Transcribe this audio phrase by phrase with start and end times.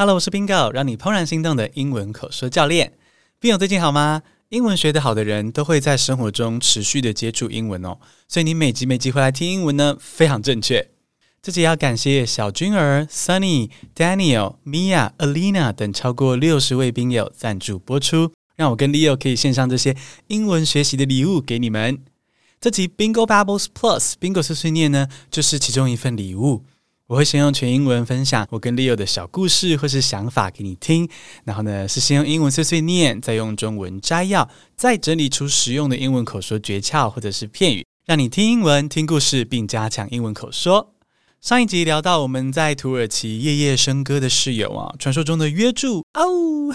[0.00, 2.94] Hello，我是 Bingo，让你怦然心动的英文口说教练。
[3.38, 4.22] Bingo 最近好吗？
[4.48, 10.88] 英文学得好的人都会在生活中持续的接触英文哦，所以你每集每集回来听英文呢，非常正确。
[11.42, 19.94] 这集要感谢小君儿、Sunny、Daniel、Mia、Alina 等超过六十位宾友赞助播出，让我跟 Leo 可以献上这些
[20.28, 22.02] 英文学习的礼物给你们。
[22.58, 26.64] 这集 Bingo Babbles Plus Bingo 碎碎念呢，就是其中一份礼物。
[27.10, 31.10] 我会先用全英文分享我跟 Leo 的小故事或是想法给你听，
[31.42, 40.94] 然后呢是先用英文碎碎念，再用中文摘要，再整理出实用的英文口说诀窍或者是片语，让你听英文、听故事，并加强英文口说。
[41.40, 46.72] 上一集聊到我们在土耳其夜夜笙歌的室友啊，传说中的约柱哦。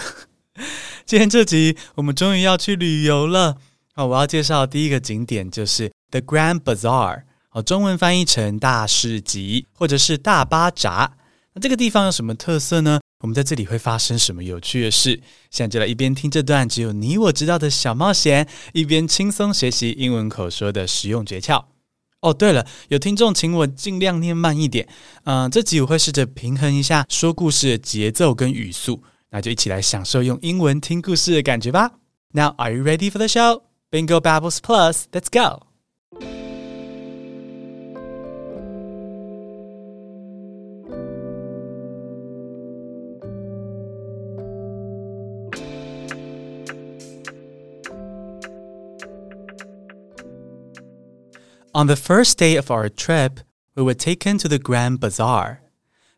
[1.06, 3.56] 今天这集我们终于要去旅游了
[3.94, 4.04] 啊！
[4.04, 7.22] 我要介绍第一个景点就是 The Grand Bazaar，
[7.56, 11.10] 哦，中文翻译成大市集或者是大巴扎。
[11.54, 13.00] 那这个地方有什么特色呢？
[13.20, 15.22] 我们在这里会发生什么有趣的事？
[15.50, 21.64] 现在就来一边听这段只有你我知道的小冒险，一边轻松学习英文口说的实用诀窍。
[22.20, 24.86] 哦，对了，有听众请我尽量念慢一点。
[25.24, 31.92] 嗯、这集我会试着平衡一下说故事的节奏跟语速，那就一起来享受用英文听故事的感觉吧。
[32.32, 33.62] Now, are you ready for the show?
[33.90, 35.62] Bingo Babbles Plus, let's go!
[51.76, 53.40] On the first day of our trip,
[53.74, 55.60] we were taken to the Grand Bazaar.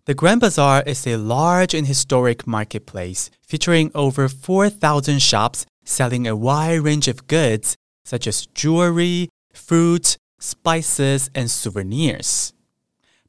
[0.04, 6.36] The Grand Bazaar is a large and historic marketplace featuring over 4,000 shops selling a
[6.36, 12.52] wide range of goods such as jewelry, fruit, spices, and souvenirs.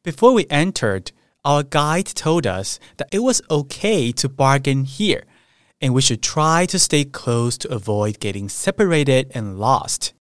[0.04, 1.12] Before we entered,
[1.44, 5.24] our guide told us that it was okay to bargain here
[5.82, 10.14] and we should try to stay close to avoid getting separated and lost.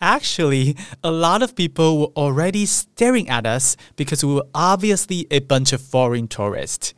[0.00, 5.40] Actually, a lot of people were already staring at us because we were obviously a
[5.40, 6.94] bunch of foreign tourists.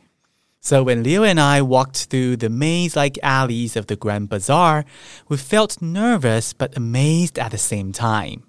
[0.61, 4.85] So when Leo and I walked through the maze-like alleys of the Grand Bazaar,
[5.27, 8.43] we felt nervous but amazed at the same time.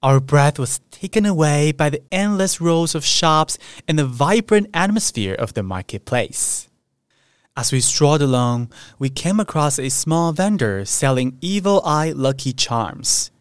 [0.00, 5.34] Our breath was taken away by the endless rows of shops and the vibrant atmosphere
[5.34, 6.68] of the marketplace.
[7.56, 13.32] As we strolled along, we came across a small vendor selling evil eye lucky charms.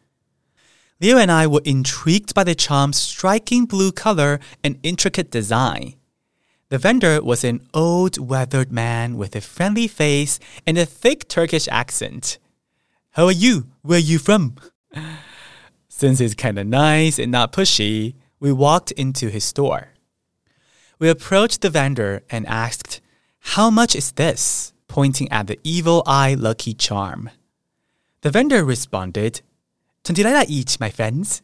[1.01, 5.95] Leo and I were intrigued by the charm's striking blue color and intricate design.
[6.69, 11.67] The vendor was an old, weathered man with a friendly face and a thick Turkish
[11.69, 12.37] accent.
[13.11, 13.67] How are you?
[13.81, 14.55] Where are you from?
[15.87, 19.89] Since he's kind of nice and not pushy, we walked into his store.
[20.99, 23.01] We approached the vendor and asked,
[23.39, 24.73] How much is this?
[24.89, 27.29] pointing at the evil eye lucky charm.
[28.21, 29.41] The vendor responded,
[30.09, 31.43] Twenty each, my friends.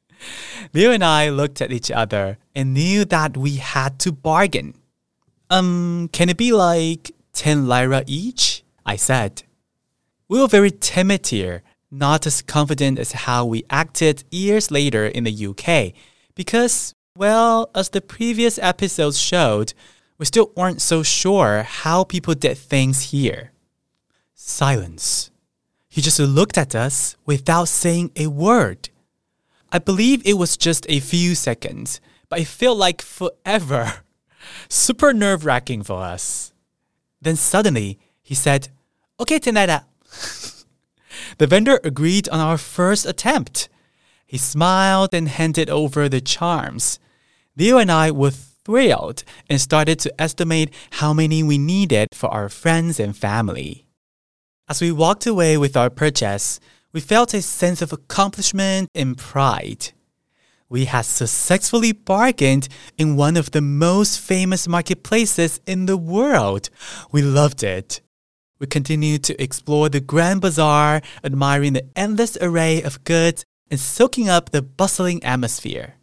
[0.72, 4.72] Leo and I looked at each other and knew that we had to bargain.
[5.50, 8.64] Um, can it be like 10 lira each?
[8.86, 9.42] I said.
[10.26, 15.24] We were very timid here, not as confident as how we acted years later in
[15.24, 15.92] the UK,
[16.34, 19.74] because, well, as the previous episodes showed,
[20.16, 23.52] we still weren't so sure how people did things here.
[24.34, 25.31] Silence.
[25.92, 28.88] He just looked at us without saying a word.
[29.70, 33.96] I believe it was just a few seconds, but it felt like forever.
[34.70, 36.54] Super nerve wracking for us.
[37.20, 38.70] Then suddenly, he said,
[39.20, 39.84] Okay, Teneda.
[41.36, 43.68] the vendor agreed on our first attempt.
[44.24, 46.98] He smiled and handed over the charms.
[47.54, 52.48] Leo and I were thrilled and started to estimate how many we needed for our
[52.48, 53.84] friends and family.
[54.72, 56.58] As we walked away with our purchase,
[56.94, 59.92] we felt a sense of accomplishment and pride.
[60.70, 66.70] We had successfully bargained in one of the most famous marketplaces in the world.
[67.10, 68.00] We loved it.
[68.58, 74.30] We continued to explore the Grand Bazaar, admiring the endless array of goods and soaking
[74.30, 75.96] up the bustling atmosphere.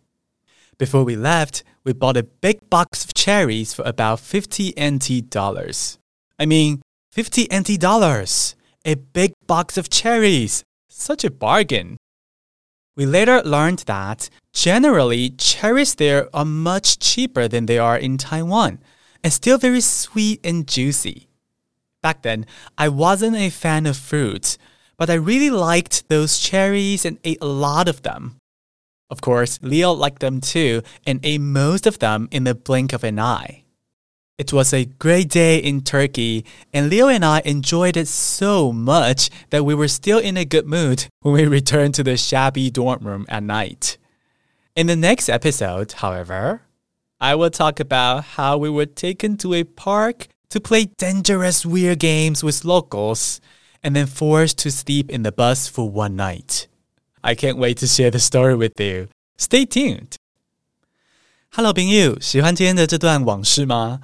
[0.78, 5.98] Before we left, we bought a big box of cherries for about 50 NT dollars.
[6.38, 8.56] I mean, 50 NT dollars!
[8.86, 10.64] A big box of cherries.
[10.88, 11.98] Such a bargain.
[12.96, 18.80] We later learned that generally cherries there are much cheaper than they are in Taiwan
[19.24, 21.28] and still very sweet and juicy.
[22.02, 22.46] Back then,
[22.78, 24.58] I wasn't a fan of fruits,
[24.98, 28.38] but I really liked those cherries and ate a lot of them.
[29.10, 33.04] Of course, Leo liked them too and ate most of them in the blink of
[33.04, 33.64] an eye.
[34.39, 39.31] It was a great day in Turkey, and Leo and I enjoyed it so much
[39.51, 43.07] that we were still in a good mood when we returned to the shabby dorm
[43.07, 43.97] room at night.
[44.75, 46.63] In the next episode, however,
[47.21, 52.01] I will talk about how we were taken to a park to play dangerous weird
[52.01, 53.41] games with locals
[53.85, 56.67] and then forced to sleep in the bus for one night.
[57.23, 59.07] I can't wait to share the story with you.
[59.37, 60.17] Stay tuned.
[61.53, 64.01] Hello，朋友，喜欢今天的这段往事吗？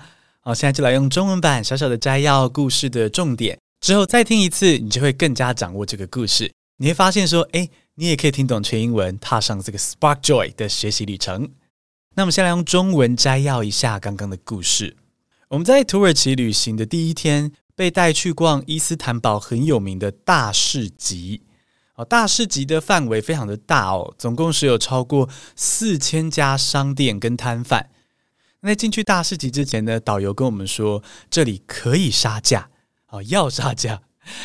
[0.48, 6.52] 好，现在就来用中文版小小的摘要故事的重点，之后再听一次，你就会更加掌握这个故事。
[6.78, 11.50] 你会发现说，诶，你也可以听懂全英文，踏上这个 Spark Joy 的学习旅程。
[12.14, 14.96] 那我们先来用中文摘要一下刚刚的故事。
[15.48, 21.42] 我们在土耳其旅行的第一天，被带去逛伊斯坦堡很有名的大市集。
[21.96, 27.90] 哦，大市集的范围非常的大哦，总共是有超过四千家商店跟摊贩。
[28.66, 32.70] 在进去大市集之前呢，导游跟我们说，这里可以杀价，
[33.10, 34.02] 哦， 要杀价，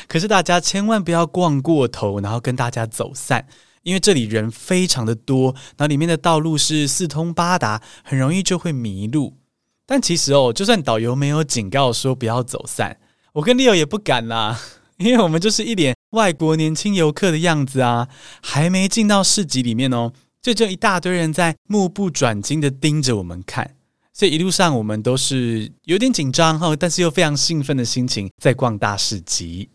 [0.07, 3.47] 可是大家千万不要逛过头，然后跟大家走散，
[3.83, 9.39] 因为这里人非常的多，然后里面的道路是四通八达，很容易就会迷路。
[9.87, 12.99] 但其实哦，就算导游没有警告说不要走散，
[13.33, 14.61] 我跟 Leo 也不敢啦，
[14.99, 18.09] 因为我们就是一脸外国年轻游客的样子啊，
[18.43, 20.13] 还没进到市集里面哦，
[20.43, 23.77] 就就一大堆人在目不转睛的盯着我们看。
[24.21, 29.71] 这一路上我们都是有点紧张哈，但是又非常兴奋的心情在逛大市集。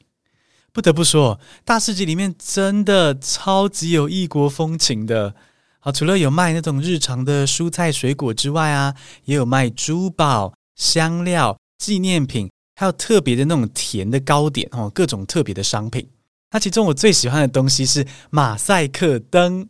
[0.71, 5.33] 不得不说，大市集里面真的超级有异国风情的。
[5.80, 8.94] 好，除了有卖那种日常的蔬菜水果之外啊，
[9.24, 16.07] 也有卖珠宝、香料、纪念品，还有特别的那种甜的糕点哦，各种特别的商品。
[16.51, 19.68] 那其中我最喜欢的东西是马赛克灯。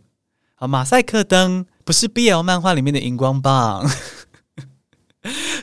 [0.55, 3.89] 好，马赛克灯不是 BL 漫画里面的荧光棒。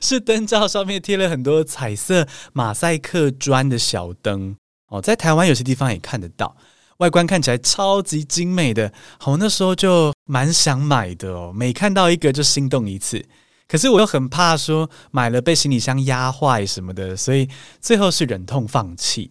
[0.03, 4.57] 是灯罩上面贴了很多彩色马赛克砖的小灯
[4.89, 6.55] 哦，在台湾有些地方也看得到，
[6.99, 13.25] 外观看起来超级精美的，好，那时候就蛮想买的哦，每看到一个就心动一次。
[13.69, 17.49] 可是我又很怕说买了被行李箱压坏什么的，所以
[17.81, 19.31] 最后是忍痛放弃。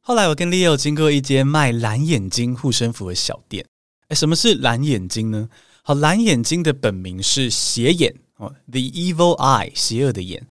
[0.00, 3.64] 后来我跟 Leo 经过一间卖蓝眼睛护身符的小店，
[4.08, 5.48] 诶，什么是蓝眼睛呢？
[5.82, 8.14] 好，蓝眼睛的本名是斜眼。
[8.40, 10.46] 哦，The Evil Eye，邪恶的眼。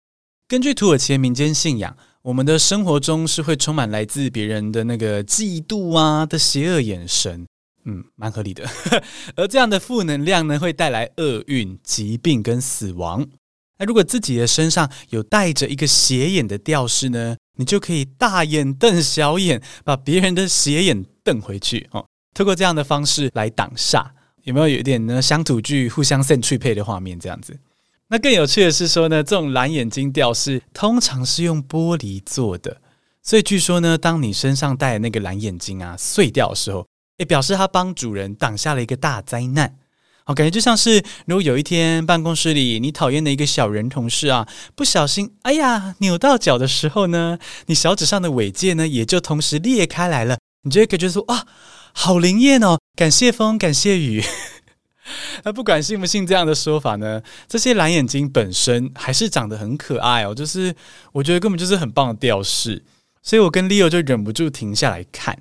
[0.48, 7.46] 根据土耳其民间信仰，我们的生活中是会充满来自别人的那个嫉妒啊的邪恶眼神，
[7.86, 8.68] 嗯，蛮合理的。
[9.38, 13.26] 而这样的负能量呢，会带来厄运、疾病跟死亡。
[13.78, 21.88] 那如果自己的身上有带着一个邪眼的吊饰呢，你就可以大眼瞪小眼，把别人的邪眼瞪回去。
[21.92, 24.08] 哦，透过这样的方式来挡煞，
[24.44, 27.20] 有没有有一点呢乡土剧互相扇脆配的画面？
[27.20, 27.60] 这样子。
[28.10, 32.78] 那更有趣的是说呢，这种蓝眼睛吊饰通常是用玻璃做的，
[33.24, 36.86] 所以据说呢，当你身上戴的那个蓝眼睛啊碎掉的时候，
[37.18, 39.76] 诶，表示它帮主人挡下了一个大灾难。
[40.24, 51.46] 好，感觉就像是如果有一天办公室里你讨厌的一个小人同事啊，不小心哎呀扭到脚的时候呢，你小指上的尾戒呢也就同时裂开来了，你就会感觉说啊，
[51.94, 54.24] 好灵验哦，感谢风，感谢雨。
[55.44, 60.76] 那不管信不信这样的说法呢，这些蓝眼睛本身还是长得很可爱哦，就是
[61.12, 62.84] 我觉得根本就是很棒的吊饰，
[63.22, 65.38] 所以我跟 Leo 就忍不住停下来看。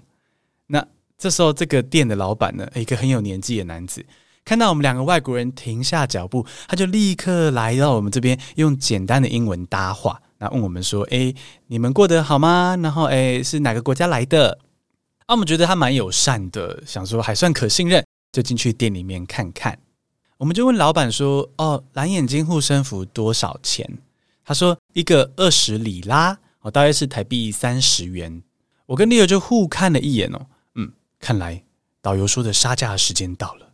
[0.66, 4.04] 那这时候，这个店的老板呢，一个很有年纪的男子，
[4.44, 11.35] 看到我们两个外国人停下脚步，他就立刻来到我们这边，用简单的英文搭话，那问我们说：“诶，
[11.68, 12.76] 你们过得好吗？
[12.83, 14.59] 然后诶，是哪个国家来的？”
[15.26, 18.04] 啊，我们觉得他蛮友善的，想说还算可信任。
[18.35, 19.79] 就进去店里面看看，
[20.38, 23.88] 我们就问老板说：“哦，蓝眼睛护身符多少钱？”
[24.45, 28.43] 他说：“一个二十里拉，哦，大约是台币三十元。”
[28.87, 31.62] 我跟 Leo 就互看了一眼哦，嗯，看来
[32.03, 33.69] 导游说的杀价的时间到了。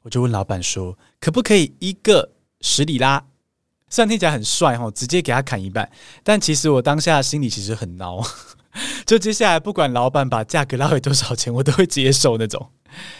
[0.00, 3.22] 我就问老板说：“可不可以一个十里拉？”
[3.90, 5.92] 虽然听起来很帅哦，直接给他砍一半，
[6.24, 8.22] 但其实我当下心里其实很恼。
[9.06, 12.70] 就接下来不管老板把价格拉回多少钱，我都会接受那种。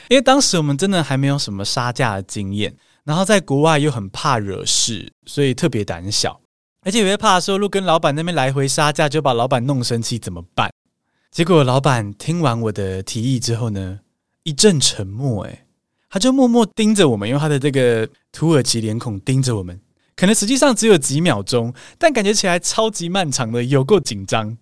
[0.08, 2.74] 因为当时我们真的还没有什么杀价的经验，
[3.04, 6.40] 然后在国外又很怕惹事，所以特别胆小，
[6.82, 10.70] 而且也会怕说，如果跟老板那边来回杀价，就把老板弄生气怎么办？
[11.30, 14.00] 结果老板听完我的提议之后呢，
[14.42, 15.66] 一阵沉默，诶，
[16.08, 19.80] 他就默默盯着我们，用他的这个土耳其脸孔盯着我们，
[20.16, 24.58] 可能实际上只有几秒钟，但感觉起来超级漫长的，有够紧张。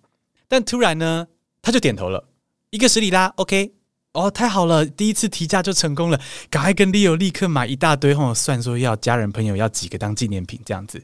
[0.49, 1.27] 但突然呢，
[1.61, 2.27] 他就点头了，
[2.71, 3.71] 一个十里拉，OK。
[4.13, 4.83] 哦，太好了！
[4.83, 11.01] 第一次提价就成功了，赶快跟 Leo 立刻买一大堆吼，算说要家人朋友要几个当纪念品这样子。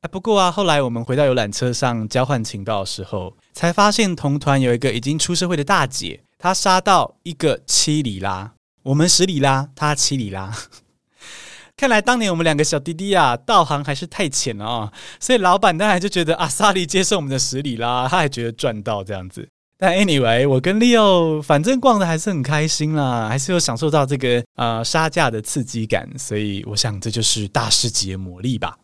[0.00, 10.50] 哎，不过啊，后来我们回到游览车上交换情报的时候，才发现同团有一个已经出社会的大姐，她杀到一个七里拉，我们十里拉，她七里拉。
[11.84, 19.46] 看来当年我们两个小弟弟啊，道行还是太浅了啊，所以老板当然就觉得啊萨利接受我们的十里啦，他还觉得赚到这样子。
[19.76, 28.78] 但 anyway，我跟 Leo 反正逛的还是很开心啦，还是有享受到这个呃杀价的刺激感，所以我想这就是大市集的魔力吧。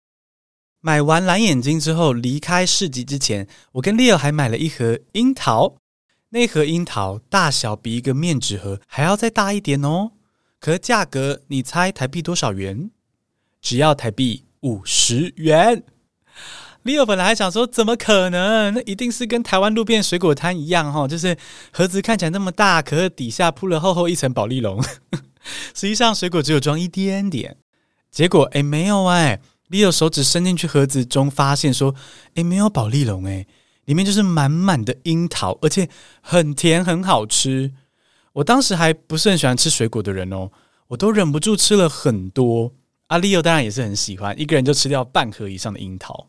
[0.83, 5.77] 买完蓝眼睛之后，离开市集之前，我跟 Leo 还买了一盒樱桃。
[6.33, 10.11] 那盒樱桃大小比一个面纸盒还要再大一点哦。
[10.61, 12.91] 可价格，你猜台币多少元？
[13.63, 15.83] 只要台币五十元。
[16.85, 18.75] Leo 本来还想说，怎么可能？
[18.75, 21.37] 那一定是跟台湾路边水果摊一样哈，就是
[21.73, 24.83] 盒子看起来那么大，可是底下铺了厚厚一层保利龙。
[25.75, 27.57] 实际上，水果只有装一点点。
[28.11, 29.41] 结果，哎，没有哎。
[29.71, 31.95] Leo 手指伸进去盒子中，发现说
[32.35, 33.47] ：“诶，没有保丽龙，诶，
[33.85, 35.89] 里面就是满满的樱桃，而且
[36.21, 37.73] 很甜，很好吃。”
[38.33, 40.51] 我当时还不是很喜欢吃水果的人哦，
[40.89, 42.73] 我都忍不住吃了很多。
[43.09, 46.29] 阿 Leo 当然也是很喜欢，一个人就吃掉半盒以上的樱桃。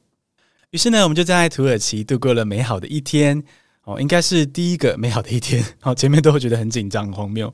[0.71, 3.43] 于是呢，我们就在土耳其度过了美好的一天。
[3.83, 5.63] 哦，应该是第一个美好的一天。
[5.81, 7.51] 哦，前面都会觉得很紧张、很荒谬。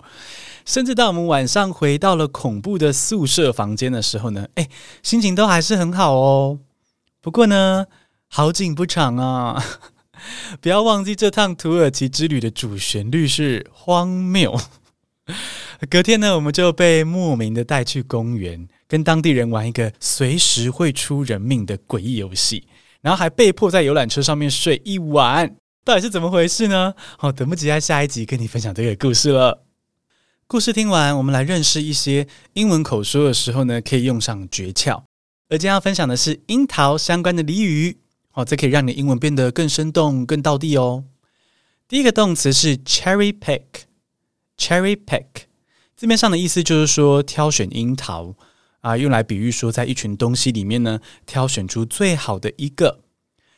[0.65, 4.67] 甚至到我们晚上回到了恐怖的宿舍房间的时候呢，哎，
[5.01, 6.59] 心情都还是很好哦。
[7.21, 7.85] 不过呢，
[8.27, 9.63] 好景不长啊，
[10.61, 14.59] 不要忘记这趟土耳其之旅的主旋律是荒谬。
[15.89, 22.67] 隔天呢，我们就被莫名的带去公园，跟当地人玩一个随时会出人命的诡异游戏，
[23.01, 25.55] 然后还被迫在游览车上面睡一晚。
[25.83, 26.93] 到底是怎么回事呢？
[27.17, 29.63] 好，等不及在下一集跟你分享这个故事了。
[30.47, 35.03] 故事听完，我们来认识一些英文口说的时候呢，可以用上诀窍。
[35.49, 37.97] 而今天要分享的是樱桃相关的俚语，
[38.37, 41.05] 哦，这可以让你英文变得更生动、更道地哦。
[41.87, 45.25] 第一个动词是 cherry pick，cherry pick，
[45.95, 48.35] 字面上的意思就是说挑选樱桃
[48.81, 52.99] 啊，用来比喻说在一群东西里面呢，挑选出最好的一个。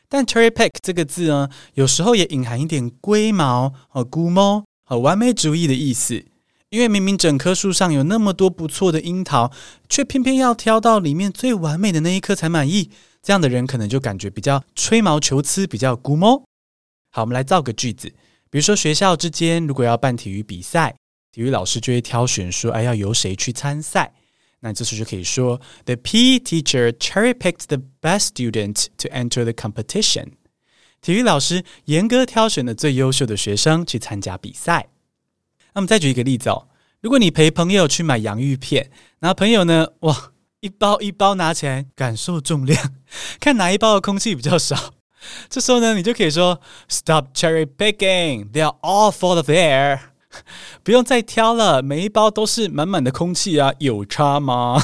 [0.08, 6.24] 但 cherry pick 这个字呢，有时候也隐含一点龟毛和龟毛和完美主义的意思。
[6.70, 9.52] 因为明明整棵树上有那么多不错的樱桃，
[9.90, 12.90] 却偏偏要挑到里面最完美的那一颗才满意，
[13.22, 16.42] 这样的人可能就感觉比较吹毛求疵，比较估摸。
[17.10, 18.08] 好，我们来造个句子，
[18.50, 20.94] 比如说学校之间如果要办体育比赛，
[21.32, 24.12] 体育老师就会挑选说，哎，要由谁去参赛？
[24.60, 30.32] 那这时就可以说，The PE teacher cherry-picked the best student to enter the competition。
[31.00, 34.88] 体育老师严格挑选了最优秀的学生去参加比赛。
[35.72, 36.68] 那么再举一个例子哦，
[37.00, 42.94] 如果你陪朋友去买洋芋片，然后朋友呢，哇，一包一包拿起来感受重量，
[43.40, 44.92] 看哪一包的空气比较少，
[45.48, 50.00] 这时候呢，你就可以说，Stop cherry picking, they are all full of air。
[50.84, 54.80] 不用再挑了，每一包都是满满的空气啊，有差吗？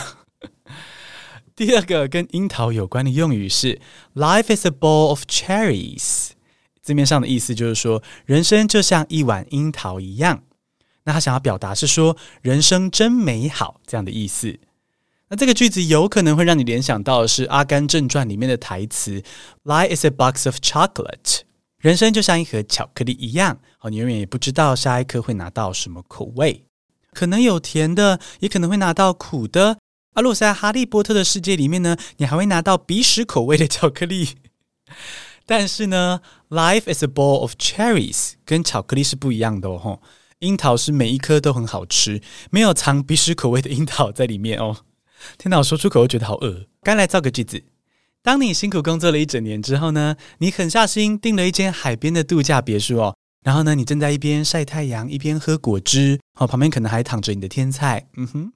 [1.55, 3.81] 第二个跟樱桃有关的用语是
[4.15, 6.31] ，Life is a bowl of cherries。
[6.83, 10.43] 字面上的意思就是说，人生就像一碗樱桃一样。
[11.05, 14.59] 那他想要表达是说，人生真美好这样的意思。
[15.29, 19.23] 那这个句子有可能会让你联想到的是《阿甘正传》里面的台词
[19.65, 21.41] ：“Life is a box of chocolate。”
[21.79, 26.65] 人生就像一盒巧克力一样，哦，你永远也不知道下一颗会拿到什么口味，
[27.13, 29.79] 可能有甜的，也可能会拿到苦的。
[30.15, 34.31] 而如果在哈利波特的世界里面呢，你还会拿到鼻屎口味的巧克力。
[35.45, 40.01] 但是呢，Life is a bowl of cherries，跟巧克力是不一样的哦。
[40.39, 44.77] 樱桃是每一颗都很好吃，没有藏鼻屎口味的樱桃在里面哦。
[45.39, 46.67] 听到我说出口，我觉得好饿。
[46.83, 47.63] 该来造个句子：
[48.23, 53.17] 当你辛苦工作了一整年之后呢，你狠下心订了一间海边的度假别墅哦。
[53.43, 58.53] 然后呢，你正在一边晒太阳，一边喝果汁，哦，旁边可能还躺着你的天菜，嗯哼，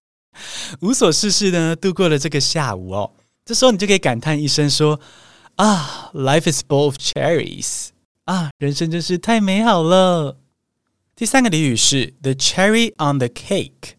[0.81, 3.13] 无所事事呢，度过了这个下午哦。
[3.45, 5.01] 这时候你就可以感叹一声说：
[5.55, 7.91] 啊，Life is full of cherries，
[8.25, 10.39] 啊，人生真是太美好了。
[11.15, 13.93] 第三个俚语是 the cherry on the cake，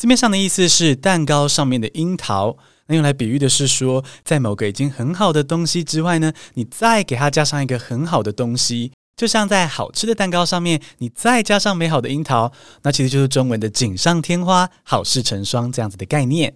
[0.00, 16.54] 字面上的意思是蛋糕上面的樱桃，那用来比喻的是说，在某个已经很好的东西之外呢，你再给它加上一个很好的东西，就像在好吃的蛋糕上面，你再加上美好的樱桃，那其实就是中文的锦上添花、好事成双这样子的概念。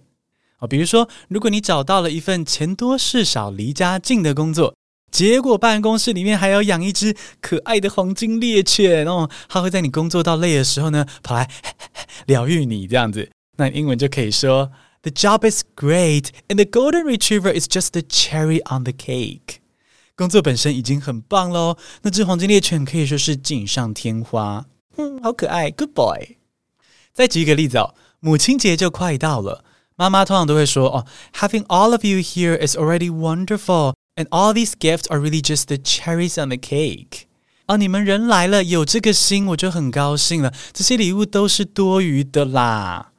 [0.57, 4.73] 哦，比如说，如果你找到了一份钱多事少、离家近的工作。
[5.15, 11.49] 结果办公室里面还要养一只可爱的黄金猎犬哦，它会在你工作到累的时候呢，跑来
[12.25, 13.29] 疗愈你这样子。
[13.55, 14.69] 那英文就可以说
[15.03, 19.59] The job is great, and the golden retriever is just the cherry on the cake.
[20.17, 24.65] 工作本身已经很棒喽，那只黄金猎犬可以说是锦上添花。
[24.97, 26.35] 嗯，好可爱，Good boy。
[27.13, 29.63] 再举一个例子哦，母亲节就快到了，
[29.95, 31.05] 妈妈通常都会说哦
[31.35, 35.77] ，Having all of you here is already wonderful, and all these gifts are really just the
[35.77, 37.23] cherries on the cake.
[37.67, 43.11] 哦，你们人来了，有这个心我就很高兴了，这些礼物都是多余的啦。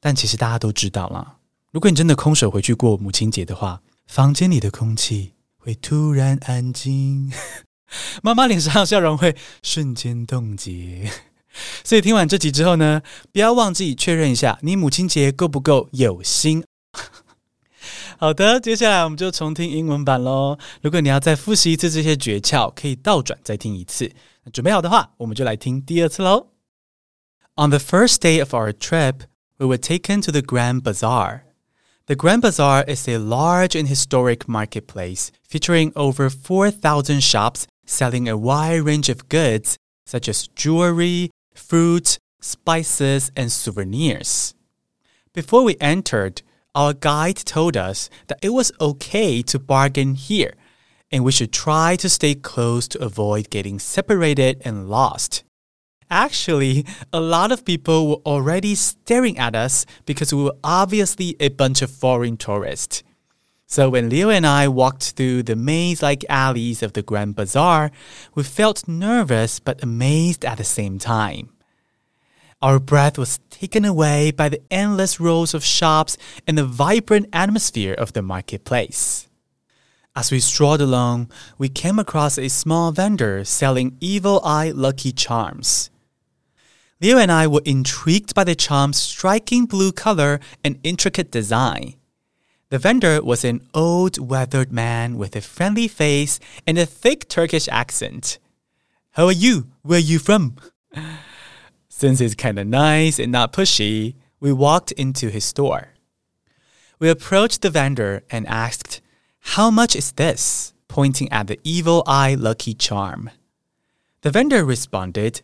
[0.00, 1.36] 但其实大家都知道啦，
[1.72, 7.32] 如果你真的空手回去过母亲节的话，房间里的空气会突然安静，
[8.22, 11.10] 妈妈脸上的笑容会瞬间冻结。
[11.82, 13.02] 所以听完这集之后呢，
[13.32, 16.62] 不要忘记确认一下你母亲节够不够有心。
[18.17, 20.57] 好的，接下来我们就重听英文版喽。
[20.81, 24.11] 如果你要再复习一次这些诀窍，可以倒转再听一次。
[24.51, 26.47] 准备好的话，我们就来听第二次喽。
[27.55, 29.21] On the first day of our trip.
[29.59, 31.45] we were taken to the Grand Bazaar.
[32.07, 38.37] The Grand Bazaar is a large and historic marketplace featuring over 4,000 shops selling a
[38.37, 44.53] wide range of goods such as jewelry, fruit, spices, and souvenirs.
[45.33, 46.41] Before we entered,
[46.74, 50.54] our guide told us that it was okay to bargain here
[51.10, 55.44] and we should try to stay close to avoid getting separated and lost.
[56.10, 61.48] Actually, a lot of people were already staring at us because we were obviously a
[61.48, 63.02] bunch of foreign tourists.
[63.66, 67.90] So when Leo and I walked through the maze-like alleys of the Grand Bazaar,
[68.34, 71.50] we felt nervous but amazed at the same time.
[72.60, 77.94] Our breath was taken away by the endless rows of shops and the vibrant atmosphere
[77.94, 79.28] of the marketplace.
[80.16, 85.90] As we strolled along, we came across a small vendor selling evil eye lucky charms.
[87.00, 91.94] Leo and I were intrigued by the charm's striking blue color and intricate design.
[92.70, 97.68] The vendor was an old, weathered man with a friendly face and a thick Turkish
[97.68, 98.38] accent.
[99.12, 99.68] How are you?
[99.82, 100.56] Where are you from?
[101.98, 105.94] Since he's kind of nice and not pushy, we walked into his store.
[107.00, 109.00] We approached the vendor and asked,
[109.40, 110.74] How much is this?
[110.86, 113.30] pointing at the evil eye lucky charm.
[114.20, 115.42] The vendor responded,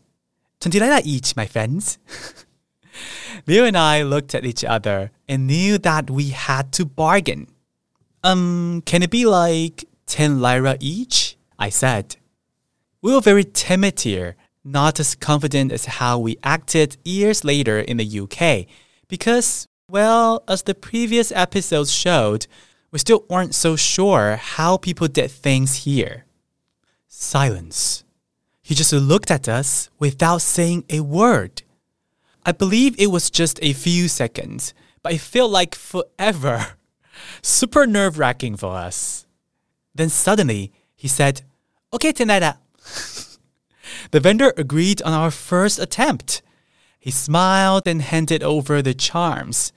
[0.60, 1.98] Twenty each, my friends.
[3.48, 7.48] Leo and I looked at each other and knew that we had to bargain.
[8.22, 11.36] Um, can it be like 10 lira each?
[11.58, 12.14] I said.
[13.02, 17.98] We were very timid here, not as confident as how we acted years later in
[17.98, 18.66] the UK,
[19.08, 22.46] because, well, as the previous episodes showed,
[22.90, 26.24] we still weren't so sure how people did things here.
[27.08, 28.04] Silence.
[28.62, 31.62] He just looked at us without saying a word.
[32.46, 34.72] I believe it was just a few seconds,
[35.02, 36.68] but it felt like forever.
[37.42, 39.26] Super nerve wracking for us.
[39.94, 41.42] Then suddenly, he said,
[41.92, 42.58] Okay, Tenada.
[44.10, 46.42] the vendor agreed on our first attempt.
[46.98, 49.72] He smiled and handed over the charms.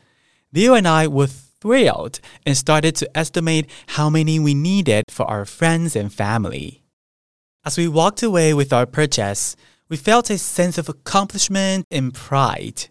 [0.54, 5.46] Leo and I were thrilled and started to estimate how many we needed for our
[5.46, 6.84] friends and family.
[7.66, 9.56] As we walked away with our purchase,
[9.90, 12.88] we felt a sense of accomplishment and pride.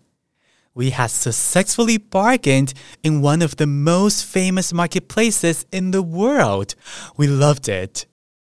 [0.75, 6.75] We had successfully bargained in one of the most famous marketplaces in the world.
[7.17, 8.07] We loved it.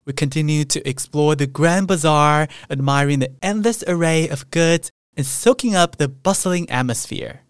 [0.08, 5.76] We continued to explore the Grand Bazaar, admiring the endless array of goods and soaking
[5.76, 7.42] up the bustling atmosphere.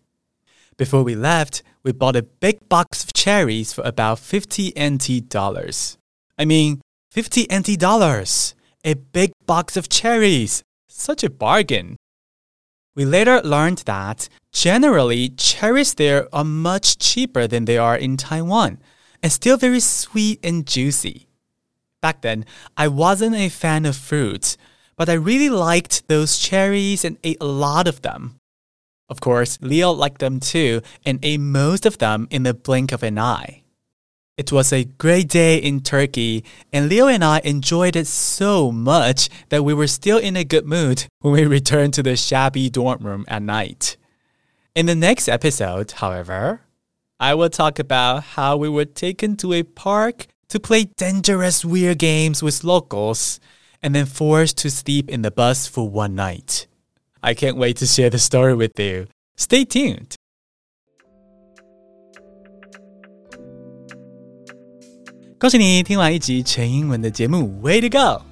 [0.76, 6.00] Before we left, we bought a big box of cherries for about 50 NT dollars.
[6.36, 10.64] I mean, 50 NT dollars a big box of cherries.
[10.88, 11.96] Such a bargain.
[12.96, 18.80] We later learned that generally cherries there are much cheaper than they are in Taiwan
[19.22, 21.27] and still very sweet and juicy.
[22.08, 22.46] Back then,
[22.78, 24.56] I wasn't a fan of fruits,
[24.96, 28.40] but I really liked those cherries and ate a lot of them.
[29.10, 33.04] Of course, Leo liked them too and ate most of them in the blink of
[33.04, 33.64] an eye.
[34.38, 39.28] It was a great day in Turkey, and Leo and I enjoyed it so much
[39.50, 43.06] that we were still in a good mood when we returned to the shabby dorm
[43.06, 43.98] room at night.
[44.74, 46.62] In the next episode, however,
[47.20, 51.99] I will talk about how we were taken to a park to play dangerous weird
[51.99, 53.39] games with locals
[53.81, 56.67] and then forced to sleep in the bus for one night.
[57.21, 59.07] I can't wait to share the story with you.
[59.37, 60.15] Stay tuned.
[65.39, 68.23] 恭喜你听完一集全英文的节目，Way to go！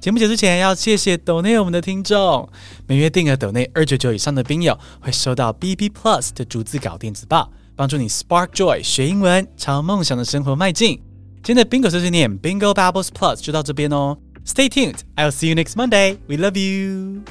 [0.00, 2.48] 节目结束前要谢谢抖内我们的听众，
[2.86, 11.02] 每月订阅抖内二九九以上的兵友会收到 B B Plus 的逐字稿电子报， 帮助你 spark joy 学英文，朝梦想的生活迈进。
[11.42, 14.16] 今天的 Bingo 碎碎念 Bingo Babbles Plus 就到这边哦。
[14.46, 15.00] Stay tuned.
[15.16, 16.18] I'll see you next Monday.
[16.28, 17.22] We love you.